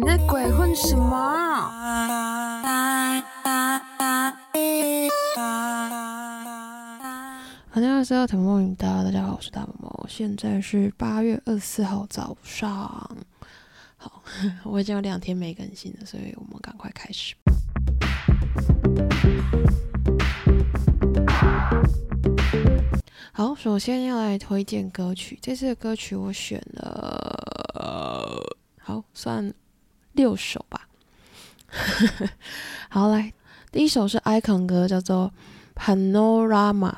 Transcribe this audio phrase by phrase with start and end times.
[0.00, 1.10] 你在鬼混什么？
[7.74, 12.70] 大家好，腾梦，大家好，我是大毛毛，现在是八月二十四号早上。
[13.96, 14.22] 好，
[14.62, 17.34] 我已经有两天没更新了，所以我们赶快开始。
[23.32, 29.52] 好，首先要来推荐歌曲，这次的歌曲我选了，好算
[30.18, 30.88] 六首吧。
[32.90, 33.32] 好，来，
[33.70, 35.32] 第一首是 Icon 歌，叫做
[35.76, 36.92] Panorama。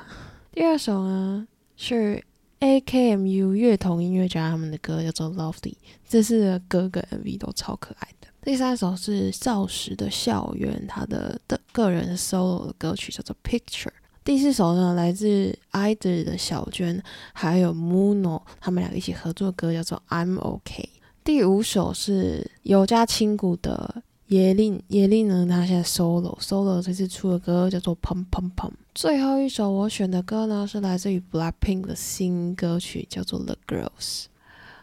[0.52, 2.25] 第二首呢是
[2.61, 5.75] AKMU 乐童音乐家他们的歌，叫做 Lovely。
[6.09, 8.28] 这次的歌跟 MV 都超可爱的。
[8.41, 13.92] 第三首是少时的校园，他的的个人 solo 的歌曲叫做 Picture。
[14.25, 17.02] 第四首呢，来自 IDOL 的小娟，
[17.34, 20.89] 还有 Muno，他们两个一起合作的歌叫做 I'm OK。
[21.31, 28.72] 第五首是有家亲谷的耶令，耶令呢，他现在 solo solo 这次出的歌叫做 Pum Pum Pum。
[28.97, 34.25] 最后一首我选的歌呢，是来自于 Blackpink 的新歌曲，叫做 The Girls。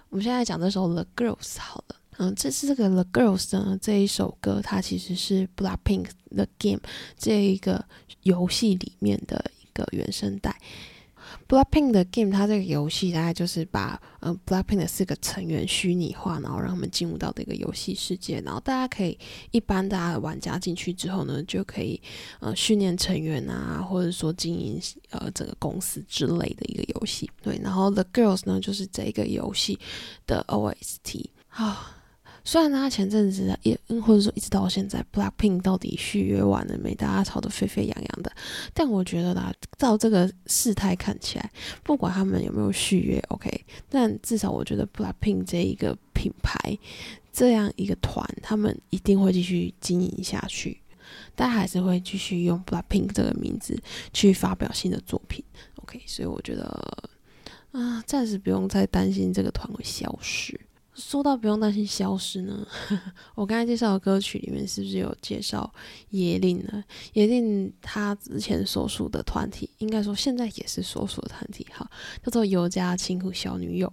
[0.08, 1.95] 我们现在讲这首 The Girls 好了。
[2.16, 6.80] 嗯，这是这个 The Girls 呢这一首歌，它其实是 Blackpink The Game
[7.17, 7.84] 这一个
[8.23, 10.56] 游戏里面的一个原声带。
[11.48, 19.17] Blackpink 的 Game 它这个游戏大概就是把嗯 Blackpink 的四个成员虚拟化，然后让他们进入到这个游戏世界，然后大家可以
[19.52, 22.02] 一般大家的玩家进去之后呢，就可以
[22.39, 24.81] 呃训练成员啊，或者说经营
[25.12, 27.30] 呃整个公司之类的一个游戏。
[27.42, 29.80] 对，然后 The Girls 呢就是这个游戏
[30.26, 31.94] 的 OST 啊。
[32.48, 36.95] 虽然他前阵子也，或者说一直到现在，Blackpink 到底续约完了没？
[36.95, 38.31] 大家吵得沸沸扬扬的。
[38.73, 41.52] 但我觉得啦，照这个事态看起来，
[41.84, 43.52] 不管他们有没有续约，OK，
[43.89, 46.58] 但至少我觉得 Blackpink 这一个品牌，
[47.34, 50.80] 这样一个团，他们一定会继续经营下去。
[51.36, 53.77] 大家还是会继续用 Blackpink 这个名字
[54.14, 55.44] 去发表新的作品
[55.83, 56.02] ，OK。
[56.05, 56.64] 所以我觉得
[57.73, 60.58] 啊，暂时不用再担心这个团会消失。
[60.97, 62.67] 说到不用担心消失呢，
[63.35, 65.71] 我刚才介绍的歌曲里面是不是有介绍
[66.09, 66.83] 野令呢？
[67.13, 71.89] 野令他之前所属的团体，应该说现在也是所属的团体，哈，
[72.23, 73.91] 叫做尤家清苦小女友。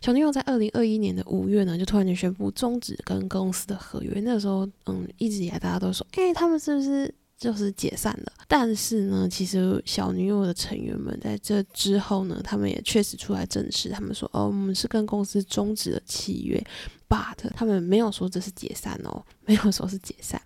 [0.00, 4.20] 小女友在二零二一年的五月呢，就突然间宣布终止跟公司的合约。
[4.20, 7.12] 那个时候，嗯，一直以来大家都说，哎，他们是不是？
[7.44, 16.58] 就是解散了，但是呢，其实小女友的成员们在这之后呢，他们也确实出来证实，他们说哦，我们是跟公司终止了契约
[17.06, 20.40] ，but 他们没有说这是解散哦，没有说是解散。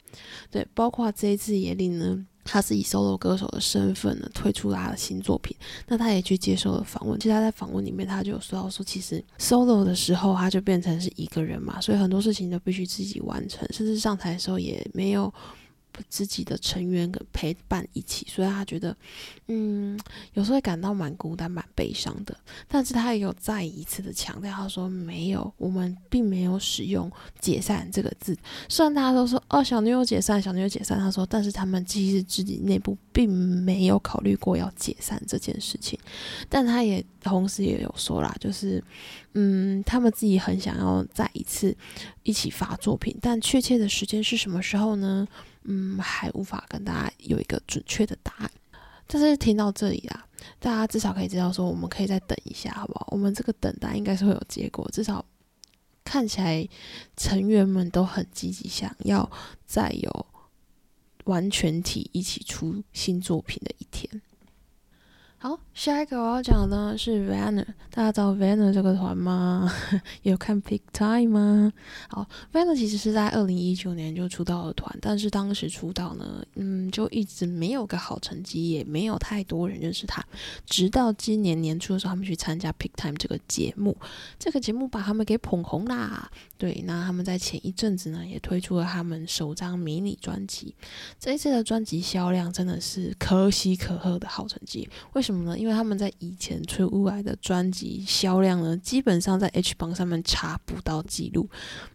[0.51, 5.57] 对，包括这一次野令呢，他是以 solo 歌手的身份呢推出了他的新作品，
[5.87, 7.17] 那他也去接受了访问。
[7.21, 15.33] 其实他在访问里面，他就有说到说，其实 solo 的时候他就变成是一个人嘛，所以很多事情都必须自己完成，甚至上台的时候也没有。
[16.09, 18.97] 自己的成员跟陪伴一起，所以他觉得，
[19.47, 19.99] 嗯，
[20.35, 22.37] 有时候会感到蛮孤单、蛮悲伤的。
[22.67, 27.11] 但是他也有再一次的强调，他说没有，我们并没有使用
[27.41, 28.37] “解散”这个字。
[28.69, 35.99] 虽然大家都说哦，小女友解散，小女友解散，他说，但是他们其实自己内部并没有考虑过要解散这件事情。
[36.49, 38.83] 但他也同时也有说啦，就是，
[39.35, 41.77] 嗯，他们自己很想要再一次
[42.23, 45.27] 一起发作品，但确切的时间是什么时候呢？
[45.65, 48.51] 嗯，还无法跟大家有一个准确的答案。
[49.07, 50.27] 但是听到这里啦，
[50.59, 53.09] 大家至少可以知道说，我们可以再等一下，好不好？
[53.11, 54.89] 我们这个等待应该是会有结果。
[54.93, 55.25] 至少
[56.05, 56.67] 看起来
[57.17, 59.31] 成员们都很积极，想要
[59.67, 60.27] 再有
[61.25, 64.23] 完全体一起出新作品的一天。
[65.41, 69.73] 好，下一个我要讲的呢是 Vanner，大家知道 Vanner 这个团吗？
[70.23, 71.73] 有看 Pick Time 吗？
[72.09, 80.21] 好，Vanner 其实是在二零一九年就出道的团，但是当时出道呢，嗯，就一直没有个好成绩，也没有太多人认识他。
[80.67, 83.97] 直到今年年初的时候，他们去参加 Pick Time 这个节目，
[84.41, 86.29] 这个节目把他们给捧红啦。
[86.57, 90.75] 对，那他们在前一阵子呢，也推出了他们首张迷你专辑。
[91.21, 94.91] 这一次的专辑销量真的是可喜可贺的好成绩。
[95.13, 95.59] 为什么呢？
[95.59, 101.47] 因为他们在以前出来的专辑销量呢，基本上在 H 榜上面查不到记录，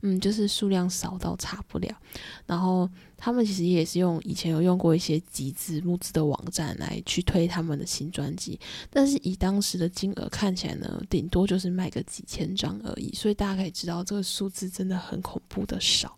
[0.02, 1.98] 嗯，就是数量少到查不了。
[2.46, 2.88] 然后
[3.18, 8.60] 他们其实也是用以前有用过一些集资募资的网站来去推他们的新专辑，
[8.92, 13.12] 但是以当时的金额看起来呢，顶多就是卖个几千张而已。
[13.16, 16.16] 所以大家可以知道这个数字真的很恐怖的少。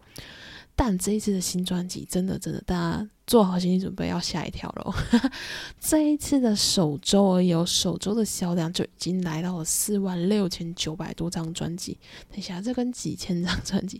[0.76, 4.94] 但这一次的新专辑，真的真的，大家做好心理准备，要吓一跳喽！
[5.80, 11.98] 这一次的首周而已，首周的销量就已经来到了四万六千九百多张专辑。
[12.30, 14.00] 等一下，这跟几千张专辑，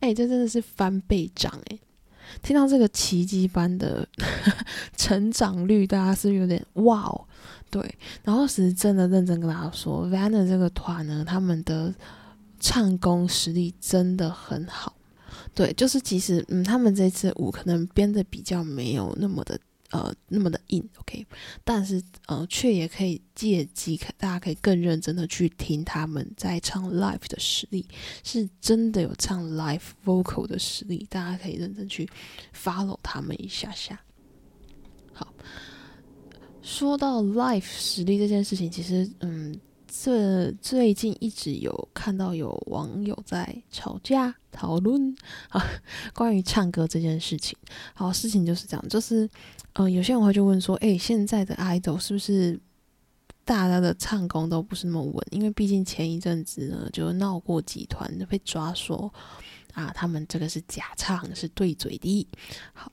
[0.00, 1.78] 哎，这真的是翻倍涨哎！
[2.42, 4.08] 听到这个奇迹般的
[4.96, 7.26] 成长率，大家是不是有点哇哦，
[7.70, 7.98] 对。
[8.22, 11.94] 然后是真的认真跟大家说 v a n n a 这个团呢，他们的
[12.58, 14.94] 唱功实力真的很好。
[15.54, 19.58] 对，就是其实，嗯，他们这次舞可能编的比较没有那么的，
[19.90, 21.24] 呃，那么的硬，OK，
[21.62, 27.86] 但是，呃，却也可以借机，大家可以更认真的去听他们在唱 live 的实力，
[28.24, 32.08] 是真的有唱 live vocal 的实力，大家可以认真去
[32.52, 34.00] follow 他们一下下。
[35.12, 35.32] 好，
[36.62, 39.58] 说到 live 实力这件事情，其实，嗯。
[39.96, 45.14] 这最近一直有看到有网友在吵架讨论
[45.50, 45.60] 啊，
[46.14, 47.58] 关于唱歌这件事情。
[47.92, 49.28] 好，事情就是这样，就是，
[49.74, 52.58] 嗯，有些人会就问说，哎，现在的 idol 是不是
[53.44, 55.26] 大家的唱功都不是那么稳？
[55.30, 59.12] 因为毕竟前一阵子呢，就闹过几团被抓说，
[59.72, 62.28] 啊，他们这个是假唱，是对嘴的。
[62.72, 62.92] 好，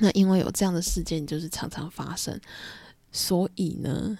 [0.00, 2.38] 那因为有这样的事件，就是常常发生，
[3.12, 4.18] 所以呢。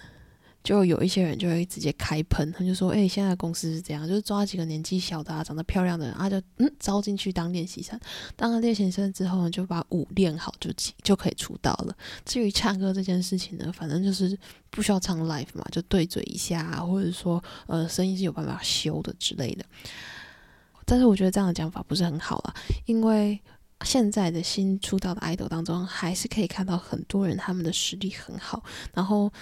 [0.62, 7.99] 就有一些人就会直接开喷，他就说：“哎，现在公司是这样，就是抓几个年纪小的、啊、长得漂亮的人，啊，就嗯招进去当练习生。
[8.37, 10.71] 当了练习生之后呢，就把舞练好，就
[11.03, 11.97] 就可以出道了。
[12.27, 19.65] 至于唱歌这件事情呢，反正就是不需要唱 live 嘛，就对嘴一下，或者说呃声音是有办法修的之类的。
[20.85, 22.55] 但是我觉得这样的讲法不是很好啊，
[22.85, 23.41] 因为
[23.85, 28.62] 现在的新出道的 idol 当中，还是可以看到很多人他们的实力很好，
[28.93, 29.33] 然后。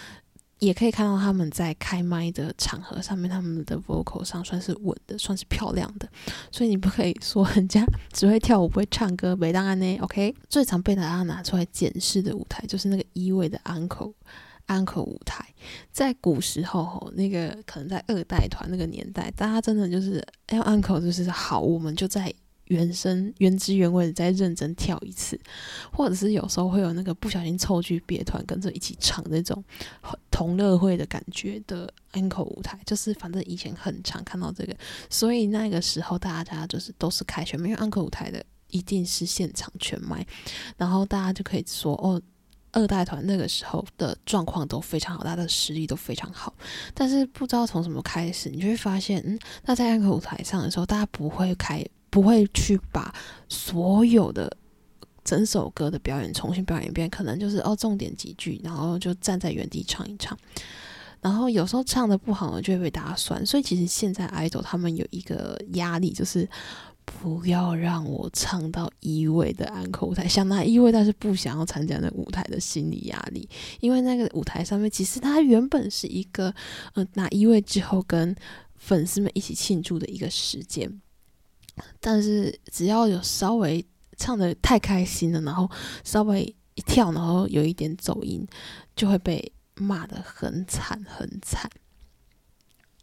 [0.58, 6.08] 也可以看到他们在开麦的场合上面，他们的 vocal 上算是稳的，算是漂亮的。
[6.50, 9.37] 所以你不可以说人家 只会跳舞不会唱歌。
[9.37, 10.34] 没当然呢，OK。
[10.49, 14.12] 最常被大家拿出来检视的舞台就是那个一位的 uncle
[14.66, 15.44] uncle 舞台。
[15.93, 22.32] 在古时候吼，那个可能在二代团那个年代，大家真的就是哎 uncle 就是好，我们就在。
[22.69, 25.38] 原声原汁原味的再认真跳一次，
[25.93, 29.62] 或者是有时候会有那个不小心凑去别团跟着一起唱那种
[30.31, 34.76] 同乐会的感觉的 uncle 舞台，就是反正以前很常看到这个，
[35.11, 40.26] 所以那个时候大家就是都是开全麦，因为 uncle 舞台的一定是现场全麦，
[40.76, 42.20] 然后大家就可以说哦，
[42.73, 46.55] 二代团那个时候的状况都非常好，他的实力都非常好，
[46.93, 51.82] 但是不知道从什么开始，你就会发现，嗯，那在 uncle 舞台上的时候，大家不会开。
[52.10, 53.14] 不会去把
[53.49, 54.55] 所有的
[55.25, 60.37] 整首歌的表演重新表演一遍，可能就是哦重点几句，然后就站在原地唱一唱。
[61.20, 63.44] 然后有时候唱的不好呢，就会被大家酸。
[63.44, 66.49] 所以其实现在 idol 他们有一个压力，就是
[67.05, 73.49] 不要让我唱到一位的安可舞台，想拿一位，但是不想要参加那舞台的心理压力。
[73.81, 76.55] 因为那个舞台上面，其实它原本是一个
[76.94, 78.34] 嗯拿一位之后跟
[78.76, 81.00] 粉丝们一起庆祝的一个时间。
[82.00, 83.84] 但是只要有稍微
[84.16, 85.70] 唱的太开心了，然后
[86.04, 86.42] 稍微
[86.75, 88.46] 一跳，然后有一点走音，
[88.96, 91.70] 就会被骂的很惨很惨。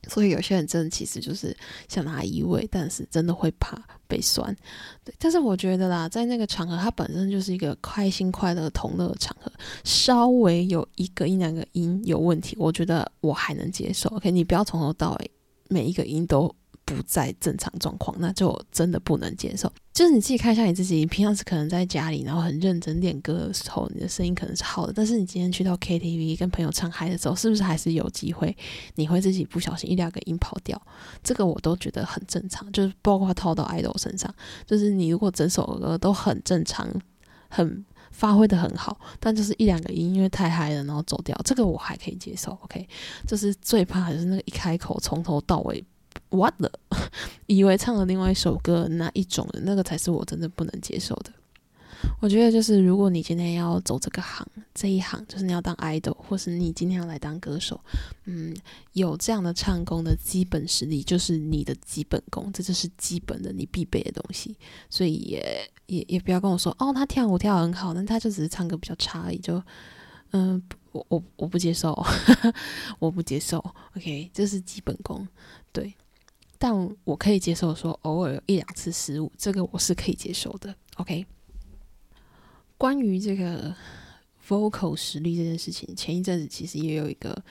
[0.07, 1.55] 所以有些人真的其实就是
[1.87, 3.75] 想拿一位，但是真的会怕
[4.07, 4.55] 被酸。
[5.03, 9.51] 对，但是我觉得啦，在那个场合，它本身就是一个开心快乐同乐的场合，
[9.83, 14.07] 稍微有一个一两个音有问题，我觉得我还能接受。
[14.09, 15.31] OK，你不要从头到尾
[15.69, 16.55] 每一个音都。
[16.85, 19.71] 不在正常状况，那就真的不能接受。
[19.91, 24.93] 就是你自己看一下你自己，平常是可能在家里，然后很认真练歌的时候，你的声音可能是好的。
[24.93, 28.55] 但是你今天去到 KTV 跟朋友唱嗨的时候，是不是还是有机会
[28.95, 30.79] 你会自己不小心一两个音跑掉？
[31.23, 34.33] 这个我都觉得很正常，就是包括套到 idol 身上，
[34.67, 36.87] 就是你如果整首歌都很正常，
[37.47, 42.51] 很发挥的很好，但就是一两个音因为太嗨了，然后走掉，这个我还可以接受。
[42.63, 42.85] OK，
[43.25, 45.81] 就是最怕的是那个一开口从头到尾。
[46.29, 46.71] What 了，
[47.47, 51.31] 以为唱了另外一首歌那一种的，那个才是我真的不能接受的。
[52.21, 57.79] 我觉得就是，如果你今天要走这个行，这一行就是你要当 idol，或是你今天要来当歌手，
[58.25, 58.55] 嗯，
[58.93, 64.55] 有这样的唱功的基本实力，就是你的基本功，这就是基本的你必备的东西。
[64.89, 69.39] 所以也也也不要跟我说，哦，他跳舞跳很好，但他就只是唱歌比较差而已。
[69.39, 69.61] 就，
[70.31, 72.05] 嗯，我我我不接受，
[72.99, 73.57] 我不接受。
[73.95, 75.27] OK，这是基本功，
[75.71, 75.91] 对。
[76.57, 80.73] 但我可以接受说偶尔有一两次失误，这个我是可以接受的。
[80.97, 81.25] OK，
[82.77, 83.75] 关于这个
[84.47, 87.43] vocal 实力这件事情，前一阵子其实也有一个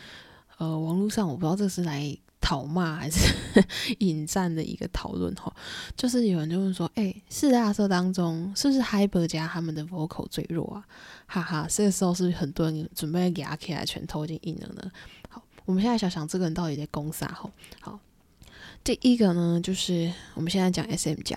[0.59, 3.35] 呃网络上我不知道这是来讨骂还是
[4.01, 5.55] 引战的一个讨论哈，
[5.97, 10.85] 就是有人就问说，哎，四大社当中是不是 Hyper 家他们的 vocal 最弱啊？
[11.27, 14.91] 哈哈，这个时候是是很多人准备给阿 K 来，拳头已经硬了呢？
[15.29, 17.27] 好，我们现在想想这个人到底在攻啥？
[17.29, 18.01] 哈，好。
[18.85, 21.35] 第一个呢，就是我们现在讲 S M 加。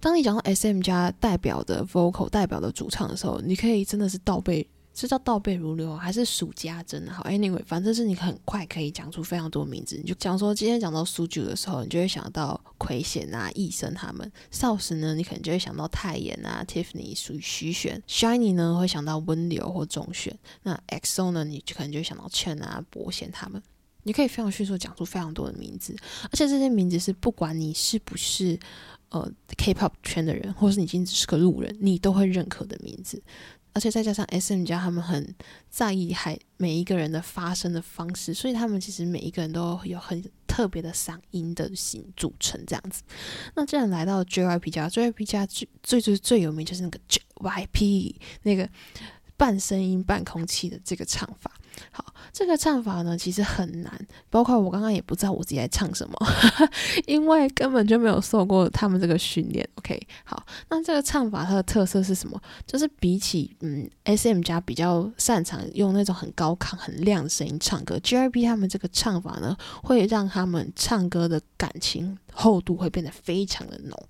[0.00, 9.96] 当你讲到 S M 加代表的 vocal 代表的主唱的时候，你可以真的是倒背，是叫倒背如流，还是数家珍好，Anyway，反正是你很快可以讲出非常多名字。
[9.96, 20.32] 你就讲说，今天讲到苏九的时候，你就会想到奎贤啊、易生他们；少时呢，你可能就会想到泰妍啊、Tiffany 属于徐玄；Shiny 呢，会想到温流或钟铉；
[20.64, 23.62] 那 XO 呢，你就可能就会想到 Chen 啊、博贤他们。
[24.04, 28.58] 你可以非常迅速讲出非常多的名字，而且这些名字是不管你是不是
[29.10, 33.22] 呃 K-pop 圈的人，或是你仅只是个路人，你都会认可的名字。
[33.74, 35.34] 而且再加上 S.M 家他们很
[35.68, 43.02] 在意还每一个人的发声的方式，所以他们其实每一个人都有很特别的嗓音的形组成这样子。
[43.54, 48.68] 那既然来到 J.Y.P 家，J.Y.P 家最最最最有名就是那个 J.Y.P 那个。
[49.36, 51.48] 半声音半空气的这个唱法，
[51.90, 56.16] 好，这个唱法呢其实很难，包括我刚刚也不知道我自己在唱什么，
[57.06, 59.68] 因为根本就没有受过他们这个训练。
[59.76, 62.40] OK，好，那这个唱法它的特色是什么？
[62.66, 74.08] 就是比起嗯 SM 家比较擅长用那种很高亢很亮的声音唱歌，GRB 他们这个唱法呢会让他们唱歌的感情厚度会变得非常的浓。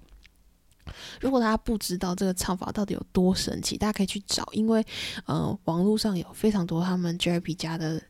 [1.20, 4.84] 如果大家不知道这个唱法到底有多神奇，大家可以去找，因为
[5.26, 8.00] 呃，网络上有非常多他们 JYP 家的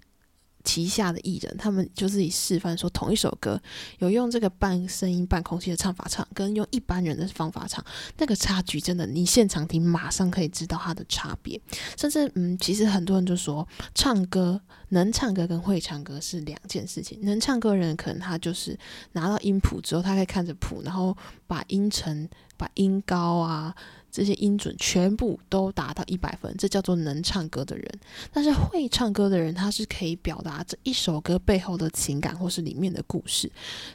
[0.68, 3.58] 旗下的艺人，他们就自己示范说，同一首歌
[4.00, 7.82] 有用这个半声音半空气的唱法唱，跟用一般人的方法唱，
[8.18, 11.58] 那个差距真的，你现场听马上可以知道它的差别。
[11.96, 14.60] 甚至嗯，其实很多人就说，唱歌
[14.90, 17.18] 能唱歌跟会唱歌是两件事情。
[17.22, 18.78] 能唱歌人可能他就是
[19.12, 22.28] 拿到音谱之后，他可以看着谱，然后把音程。
[22.58, 23.72] 把音高啊
[24.10, 27.86] 这些音准全部都达到一百分，这叫做能唱歌的人。
[28.32, 33.50] 但是会唱歌的人，他是可以表达这一首歌背后的情感或是里面的故事。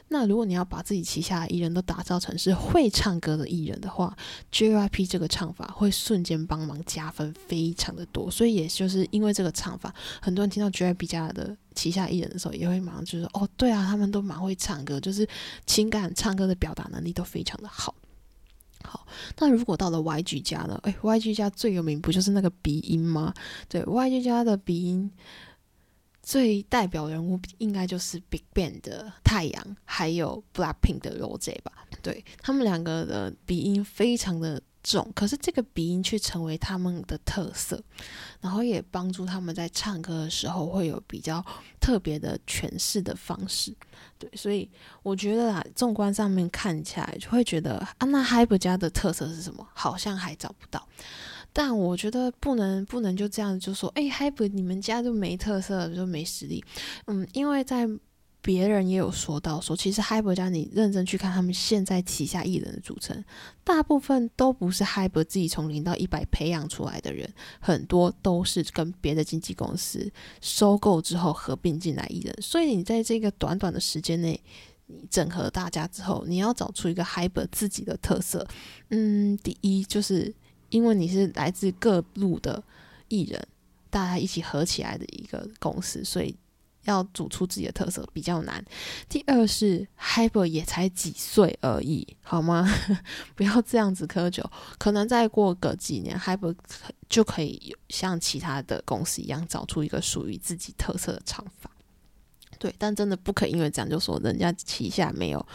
[0.08, 4.16] 那如果你要把自己旗下的艺人都打造成是会唱歌的艺人的话
[4.52, 8.30] ，JYP 这个唱法会瞬间帮忙加分非常的多。
[8.30, 15.28] 所以也就是因为这个唱法，很多人听到 JYP 家的旗下艺人的时候，也会马上就说：“哦，对啊，他们都蛮会唱歌，就是
[15.66, 17.94] 情感唱歌的表达能力都非常的好。”
[19.38, 20.78] 那如果到了 YG 家呢？
[20.82, 23.32] 哎，YG 家最有名不就是那个鼻音吗？
[23.68, 25.10] 对，YG 家的鼻音
[26.22, 31.72] 最代表人物应该就是 BigBang 的太阳，还有 Blackpink 的 Rose 吧？
[32.02, 34.62] 对他们两个的鼻音非常的。
[34.84, 37.82] 重，可是这个鼻音却成为他们的特色，
[38.40, 41.44] 然后也帮助他们在唱歌的时候会有比较
[41.80, 43.74] 特别的诠释的方式。
[44.18, 44.70] 对，所以
[45.02, 49.66] 我觉得啊，纵观上面看起来，就会觉得啊，那 Hyper 家的特色是什么？
[49.72, 50.86] 好像还找不到。
[51.52, 56.62] 但我觉得不能不能就这样就说，哎，Hyper 你们家就没特色，就没实力。
[57.06, 57.88] 嗯，因为在
[58.44, 63.24] 别人也有说到，说其实 Hyper 家你认真去看他们现在旗下艺人的组成，
[63.64, 67.26] 大部分都不是 Hyper 自己从零到一百培养出来的人，
[67.58, 72.36] 很多都是跟别的经纪公司收购之后合并进来艺人。
[72.42, 74.38] 所以你在这个短短的时间内，
[74.88, 78.46] 你整合大家之后，你要找出一个 Hyper 自己的特色，
[78.90, 80.30] 嗯，第一就是
[80.68, 82.62] 因为你是来自各路的
[83.08, 83.42] 艺人，
[83.88, 86.36] 大家一起合起来的一个公司，所以。
[86.84, 88.64] 要组出自己的特色比较难。
[89.08, 92.66] 第二是 Hyper 也才几岁而已，好吗？
[93.34, 94.42] 不要这样子苛求。
[94.78, 96.54] 可能再过个几年，Hyper
[97.08, 101.70] 就可以有像其他的公司一样，找出一个属于自己特色的唱法。
[102.58, 105.46] 对，但真的不可以因为这样就说人家旗下没有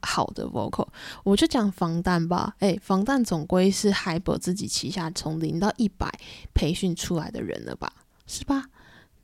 [0.00, 0.88] 好的 vocal。
[1.24, 6.10] 我就讲防弹吧，诶，防弹总归是 Hyper 自己旗下从零到一百
[6.54, 7.92] 培训出来的人了吧？
[8.26, 8.64] 是吧？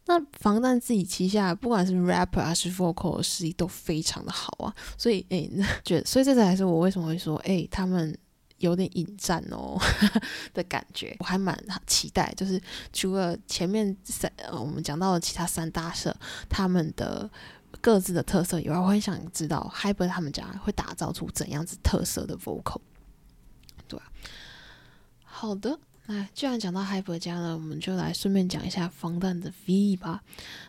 [0.06, 5.50] 那防弹自己旗下，不管是 rapper 还是 vocal 的实力都非常的好啊，所以诶，
[5.84, 8.16] 觉得所以这才是我为什么会说诶，他们
[8.58, 9.76] 有点引战哦
[10.54, 12.32] 的感觉，我还蛮期待。
[12.36, 12.60] 就是
[12.92, 16.16] 除了前面三呃我们讲到的其他三大社
[16.48, 17.28] 他们的
[17.80, 22.80] 各自的特色以外，我很想知道 Hyper 他们家会打造出怎样子特色的 vocal。
[23.88, 24.00] 对，
[25.25, 25.78] 好的。
[26.06, 30.22] 那既然讲到 Hyper 家了，我们就来顺便讲一下防弹的 V 吧。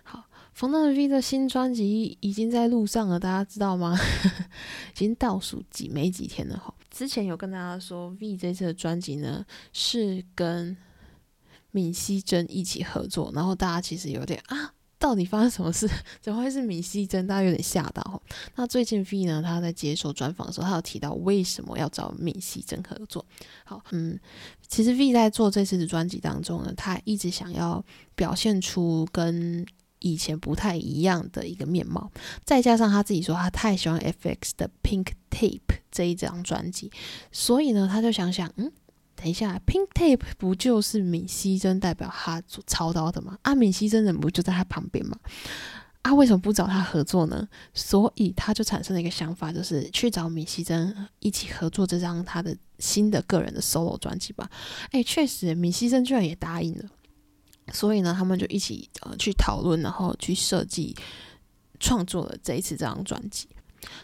[0.03, 3.97] 好，防弹的 V 的新专辑已经在路上了，大家知道吗？
[4.93, 6.73] 已经倒数几没几天了哈。
[6.89, 10.75] 之前有跟大家说，V 这次的专辑呢是跟
[11.71, 15.89] 闵熙珍一起合作，然后大家其实有点啊，到底发生什么事？
[16.19, 17.25] 怎么会是闵熙珍？
[17.27, 18.21] 大家有点吓到。
[18.55, 23.25] 那最近 V 呢，他在接受专访的时候，他有提到为什么要找闵熙珍合作。
[23.63, 24.19] 好，嗯，
[24.67, 27.83] 其实 V 在做这次的专辑当中呢，他一直想要
[28.15, 29.65] 表现出跟
[29.99, 32.11] 以前不太一样的一个面貌。
[32.43, 36.91] 再加上他自己说他太喜欢 FX 的 Pink Tape 这一张专辑，
[37.31, 38.71] 所以呢，他就想想，嗯。
[39.17, 43.37] 等一下，Pink Tape 不就是闵熙珍代表他操刀的吗？
[43.41, 45.17] 啊，闵熙珍人不就在他旁边吗？
[46.03, 47.45] 啊，为什么不找他合作呢？
[47.73, 54.49] 所以他就产生了一个想法，就是去找米西珍一起合作这张他的新的个人的 solo 专辑吧。
[54.91, 56.85] 哎，确实，米西珍居然也答应了。
[57.73, 60.95] 所以呢，他们就一起呃去讨论，然后去设计
[61.79, 63.49] 创作了这一次这张专辑。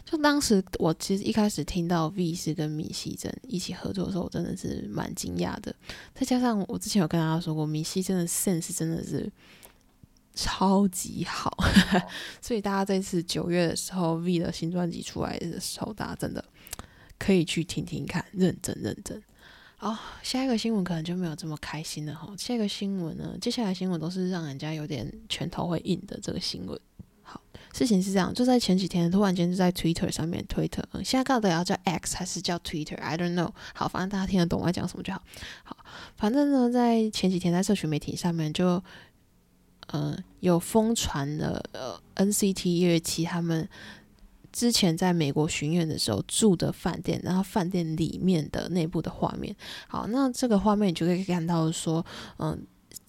[0.04, 5.74] 就当时我其实一开始听到 V 是跟米西珍一起合作的时候，我真的是蛮惊讶的。
[6.14, 9.30] 再加上我之前有跟大家说过，米西珍的 sense 真的是
[10.34, 11.56] 超级好，
[12.42, 16.44] 所以大家这次九月的时候 V 的新专辑出来的时候，大家真的
[17.18, 19.22] 可以去听听看，认真认真。
[19.80, 22.32] 哦，下一个新闻可能就没有这么开心了哈。
[22.38, 26.78] 下一个新闻呢，接下来新闻都是让人家有点拳头会硬的这个新闻。
[27.76, 33.50] 事情是这样，就在前几天，突然间就在 Twitter 上面，Twitter，，现在到底要叫 X 还是叫 Twitter？I don't know。
[33.74, 35.20] 好，反正大家听得懂我在讲什么就好。
[35.64, 35.76] 好，
[36.16, 38.80] 反正呢，在前几天在社群媒体上面就，
[39.88, 43.68] 呃，有疯传了呃 NCT 一月七他们
[44.52, 49.52] 之前在美国巡演的时候住的饭店，然后饭店里面的内部的画面。
[49.88, 52.06] 好，那这个画面你就可以看到说，
[52.38, 52.64] 嗯。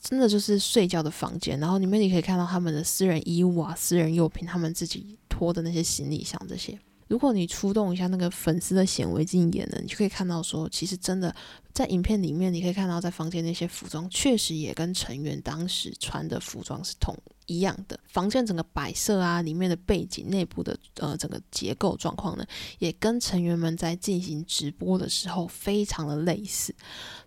[0.07, 6.79] 真的就是睡觉的房间，然后里面你可以看到他们的私人衣物啊、私人用品，他们自己拖的那些行李箱这些。
[7.07, 11.35] 如果你出动一下那个粉丝的显微镜眼呢，你就可以看到说，其实真的
[11.74, 18.00] 在影片里面，你可以看到在房间那些服装，确实也跟成员当时穿的服装是同一样的。
[18.05, 22.45] 房间整个摆设啊，里面的背景、内部的呃整个结构状况呢，
[22.77, 26.75] 也跟成员们在进行直播的时候非常的类似。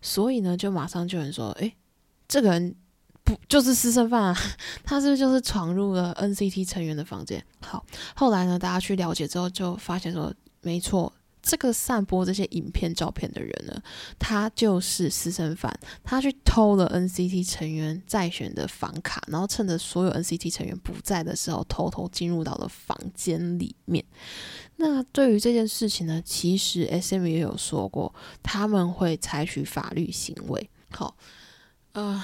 [0.00, 1.74] 所以呢，就马上就有人说，诶。
[2.28, 2.76] 这个人
[3.24, 4.36] 不就是私生饭啊？
[4.84, 7.42] 他是不是就是闯入了 NCT 成员的房间？
[7.60, 11.12] 好，后来呢，大家去了解之后，就发现说，没错，
[11.42, 13.82] 这个散播这些影片、照片的人呢，
[14.18, 15.72] 他就是私生饭。
[16.04, 24.04] 他去偷了 NCT 成员在选的房卡，然后趁着所有 NCT 成员不在的时候，偷偷进入到了房间里面。
[24.76, 30.68] 那对于这件事情呢，其实 SM 也有说过，他们会采取法律行为。
[30.90, 31.16] 好。
[31.98, 32.22] 呃，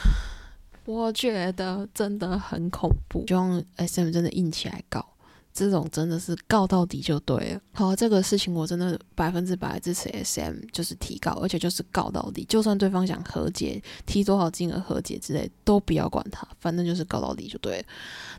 [0.84, 5.04] 我觉得真的很恐怖，希望 S M 真的硬起来告，
[5.52, 7.60] 这种真的是告到底就对了。
[7.72, 17.84] 好，这个事情我真的百分之百支持 S M，就是提告，而且就是告到底，就算对方想和解，提多少金额和解之类，都不要管他，反正就是告到底就对了。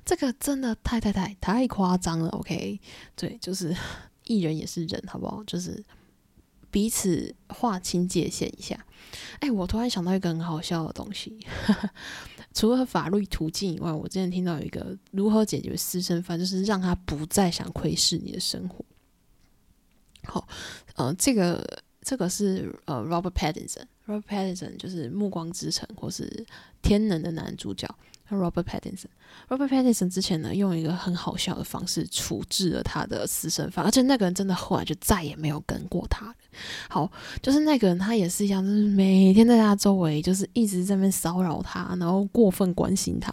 [0.05, 2.79] 这个真的太太太太夸张了，OK？
[3.17, 3.75] 对，就是
[4.23, 5.43] 艺人也是人，好不好？
[5.45, 5.83] 就是。
[6.71, 8.77] 彼此划清界限一下。
[9.39, 11.37] 哎，我突然想到一个很好笑的东西，
[12.53, 18.83] 除了法律途径以外，我之前听到有一个如何解决私生饭，就是让他不再想窥视你的生活。
[20.23, 20.47] 好，
[20.95, 26.23] 呃，这个这个是呃，Robert Pattinson Robert Pattinson 就是《暮光之城》或是
[26.81, 27.87] 《天能》的男主角。
[28.27, 36.33] Robert Pattinson，Robert Pattinson 之前呢，用一个很好笑的方式处置了他的私生饭，而且那个人真的后来就再也没有跟过他。
[36.89, 37.11] 好，
[37.43, 43.31] 就是那个人他也是一样，就是每天在他周围，就是一直在那边骚扰他，然后过分关心他，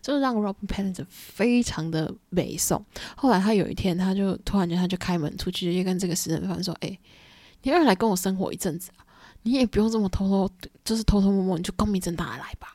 [0.00, 2.82] 就是让 Robert Pattinson 非常的美送。
[3.16, 6.98] 后来他有一天，他就突然间他就开门出去，就跟这个私生饭说：“哎，
[7.60, 9.04] 你要来跟我生活一阵子啊？
[9.42, 12.68] 你也不用这么偷偷，就是偷偷摸摸，你就光明正大的来吧。”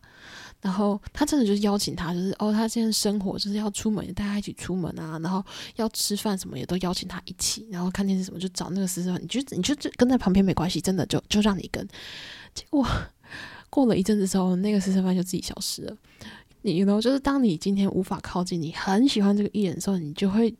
[0.61, 5.43] 然后他真的就是邀请他，就是哦，他现在生活就是要出门，大家一起出门啊，然后
[5.75, 11.87] 要吃饭什么也都邀请他一起，然后看电视什么就找那个私生饭，你就你就跟在旁边没关系，真的就就让你跟。
[12.55, 12.83] 结果
[13.69, 15.95] 过了一阵子之后，那个私生饭就自己消失了。
[16.63, 20.55] 你呢，就是当你今天无法靠近，你很喜欢这个艺人的时候，你就会。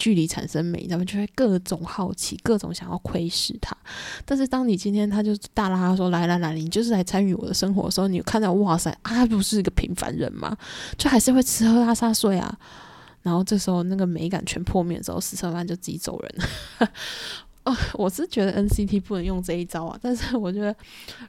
[0.00, 3.76] 距离产生美，他们就会各种好奇，各种想要窥视他。
[4.24, 10.56] 但是当你今天他就大拉他说来来来，你就是来参与我的生活的时候，你看到哇塞啊，他不是一个平凡人吗？
[10.96, 12.58] 就还是会吃喝拉撒睡啊。
[13.20, 16.88] 然后这时候那个美感全破灭的时候，四川饭就自己走人了。
[17.64, 20.74] 哦，我是觉得 NCT 不能用这一招啊，但是我觉得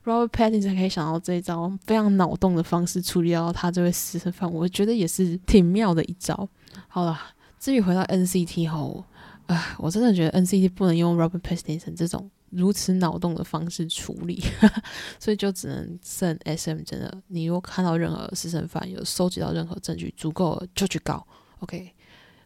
[0.06, 6.48] Robert Pattinson 可以想到这一招非常脑洞的方式处理掉他这位私生饭，我觉得也是挺妙的一招。
[6.88, 7.20] 好了。
[7.62, 9.06] 至于回到 NCT 后，
[9.46, 14.44] 啊，我真的觉得 NCT 不能用 Robert Pattinson 这种如此脑洞的方式处理，
[15.20, 16.82] 所以就只能剩 SM。
[16.84, 21.24] 真的，你如果看到任何私生饭，有收集到任何证据足够了就去告
[21.60, 21.94] ，OK，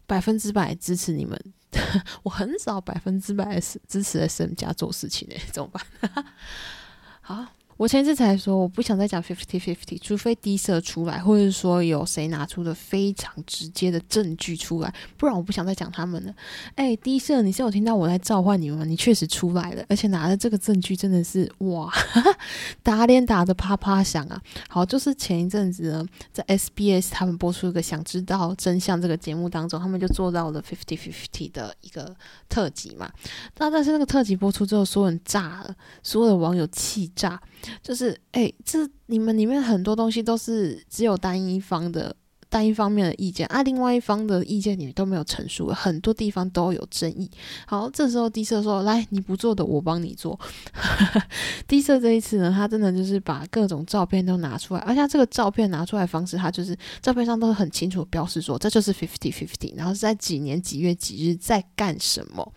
[0.06, 1.40] 百分之百支持你们。
[2.22, 6.24] 我很少百分之百支持 SM 家做事情诶，怎么办？
[7.22, 7.46] 好。
[7.76, 16.34] 我前一次才说，我不想再讲 fifty fifty，除非低色出来，或者说有谁拿出了非常直接的证据出来，不然我不想再讲他们了。
[16.76, 18.82] 哎，低色，你是有听到我在召唤你吗？
[18.84, 21.92] 你确实出来了，而且拿的这个证据真的是哇，
[22.82, 24.40] 打脸打的啪啪响啊！
[24.70, 32.16] 好，就是前一阵子呢，在 SBS 他们播出一个想知道真相这个节目当中，他们就做到了 fifty fifty 的一个
[32.48, 33.10] 特辑嘛。
[33.58, 37.38] 那但是那个特辑播出之后，所有人炸了，所有的网友气炸。
[37.82, 42.14] 就是哎，这你们里面很多东西都是只有单一方的、
[42.48, 47.30] 单一方面的意见啊，另外一方的意见你都没有陈述，很多地方都有争议。
[47.66, 50.38] 好，这时候低色说：“来，你不做的我帮你做。”
[51.66, 62.52] 低色这一次呢，他真的就是把各种照片都拿出来，而且这个照片拿出来方式，他就是照片上都很清楚标示说这就是 fifty fifty，然后是在几年几月几日在干什么。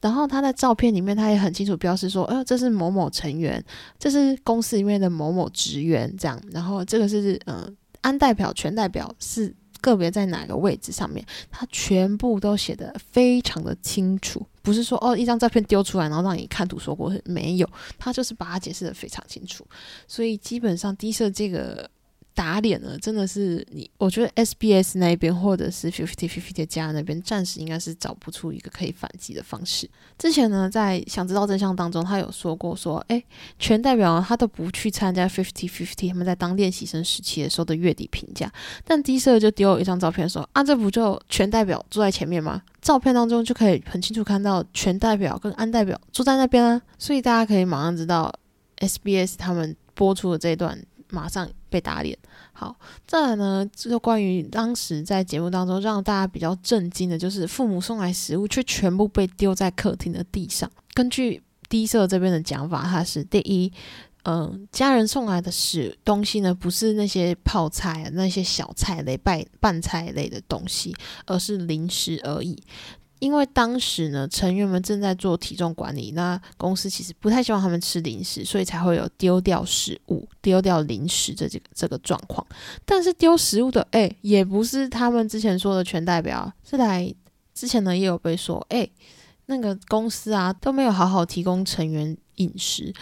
[0.00, 3.62] 然后他在照片里面，他也很清楚标示说，呃，这是某某成员，
[3.98, 6.40] 这是公司里面的某某职员，这样。
[6.52, 7.68] 然后这个是，呃，
[8.00, 19.66] 安代表、全代表是个别在哪个位置上面，他全部都写的非常的清楚，不是说哦一张照片丢出来，然后让你看图说过，没有，他就是把它解释的非常清楚。
[20.06, 21.90] 所以基本上低设这个。
[22.38, 23.90] 打脸了，真的是你。
[23.98, 29.90] 我觉得 SBS 那边或者是 Fifty Fifty 家那边，暂时应该是找不出一个可以反击的方式。
[30.16, 33.20] 之前呢，在想知道真相当中，他有说过说，哎，
[33.58, 38.48] 全代表他都不去参加 Fifty Fifty 他们在当练习生时期的时候的月底评价。
[38.84, 42.62] 但低色就丢了一张照片说，啊，这不就全代表坐在前面吗？
[42.80, 48.32] 照片当中就可以很清楚看到全代表跟安代表坐在那边啊，所以大家可以马上知道
[48.76, 50.80] SBS 他们播出的这一段。
[51.10, 52.16] 马上被打脸。
[52.52, 52.76] 好，
[53.06, 60.70] 再来呢，就关于当时在节目当中让大家比较震惊的，就是父母送来食物却全部被丢在客厅的地上。
[60.92, 63.72] 根据低色这边的讲法，它是第一，
[64.24, 70.94] 嗯，家人送来的食东西呢，不是那些泡菜、那些小菜类、拌拌菜类的东西，
[71.26, 72.60] 而是零食而已。
[73.18, 82.46] 因为当时呢，成员们正在做体重管理，那公司其实不太希望他们吃零食，所以才会有丢掉食物、丢掉零食的这个这个状况。
[82.84, 87.12] 但是丢食物的，哎，也不是他们之前说的全代表，是来
[87.54, 88.88] 之前呢也有被说，哎，
[89.46, 92.94] 那个公司啊都没有好好提供成员饮食。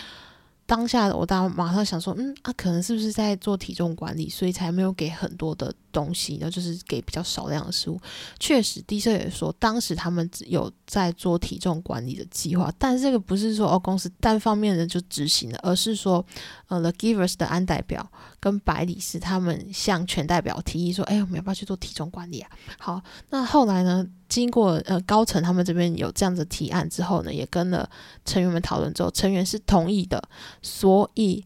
[0.66, 8.00] 当下我当马上想说，嗯啊，可能是不是在做体重管理，所以才没有给很多的东西，然后就是给比较少量的食物。
[8.40, 16.24] 确实，的确也说，当时他们有在做体重管理的计划，但是这个不是说哦公司单方面的就执行了，而是说，
[16.66, 22.50] 呃，The Givers 的安代表跟白理事他们向全代表提议说，哎，我们要不要去做体重管理啊？
[22.79, 23.00] 好，
[23.31, 24.05] 那后来呢？
[24.37, 27.88] 经过呃高层他们这边有这样子提案之后呢，也跟了
[28.25, 30.22] 成员们讨论之后，成员是同意的，
[30.61, 31.44] 所以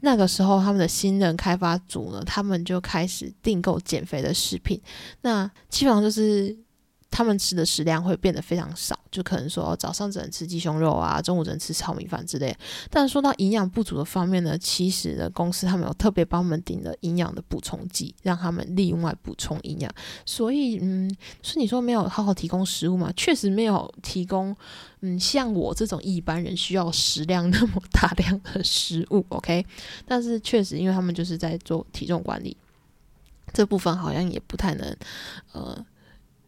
[0.00, 4.80] 那个时候他们的新人开发组呢，他们就开始订购减肥的食品，
[5.22, 6.65] 那基本上就是。
[7.16, 12.54] 他们吃的食量会变得非常少，就可能说早上只能吃鸡胸肉啊，中午只能吃炒米饭之类。
[12.90, 19.90] 但说到营养不足的方面呢，其实呢，公司他们有特别帮我们订了营养的补充剂，让他们另外补充营养。
[20.26, 23.10] 所以，嗯，是你说没有好好提供食物吗？
[23.16, 24.54] 确实没有提供，
[25.00, 29.24] 嗯，像我这种一般人需要食量那么大量的食物。
[29.30, 29.64] OK，
[30.06, 32.54] 但是确实，因为他们就是在做体重管理，
[33.54, 34.94] 这部分好像也不太能，
[35.52, 35.82] 呃。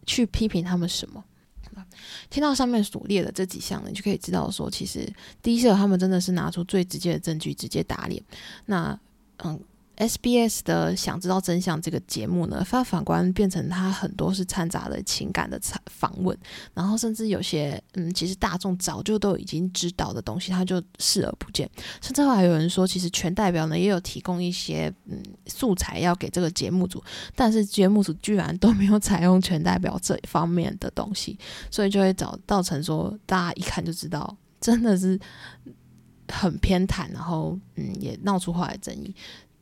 [0.09, 1.23] 去批评他们什么？
[2.29, 5.09] 听到上面所列的这几项呢，你就可以知道说，其实
[5.41, 8.21] 第一社他们真的是拿出最直接的证据，直接打脸。
[8.67, 8.99] 那
[9.45, 9.61] 嗯。
[9.99, 16.37] SBS 的想知道真相这个节目呢，发反观变成他很多是掺杂了情感的访问，
[16.73, 21.69] 然后甚至有些嗯，其实大众早就都已经知道的东西，他就视而不见。
[22.01, 27.03] 甚至还有人说，其实全代表呢也有提供一些嗯素材要给这个节目组，
[27.35, 31.37] 但是节目组居然都没有采用全代表这一方面的东西，
[31.73, 35.19] 所以就会造造成说大家一看就知道真的是
[36.29, 39.13] 很偏袒，然后嗯也闹出后来争议。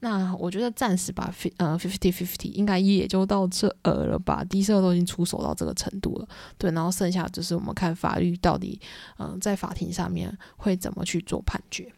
[0.01, 6.29] 那我觉得暂时吧呃 fifty fifty 应该也就到这了吧，低色都已经出手到这个程度了，
[6.59, 8.79] 对，然后剩下就是我们看法律到底
[9.19, 11.91] 嗯在法庭上面会怎么去做判决。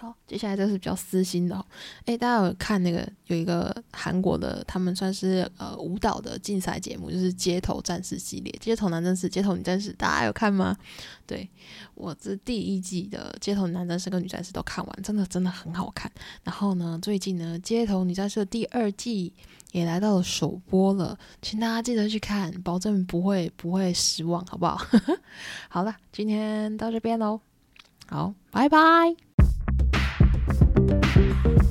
[0.00, 1.62] 好，接下来这是比较私心的哦。
[2.06, 10.74] 诶，大家有看那个有一个韩国的，他们算是呃舞蹈的竞赛节目，就是街头战士系列，街头男战士、街头女战士，大家有看吗？
[11.26, 11.46] 对
[11.94, 16.10] 我这第一季的街头男战士跟女战士都看完，真的真的很好看。
[16.44, 19.30] 然后呢，最近呢，街头女战士的第二季
[19.72, 24.80] 也来到了首播了，请大家记得去看，保证不会不会失望，好不好？
[25.68, 27.42] 好了，今天到这边喽，
[28.08, 29.29] 好，拜拜。
[30.90, 31.69] Thank you.